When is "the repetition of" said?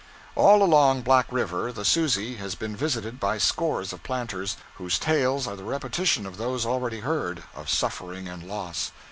5.55-6.37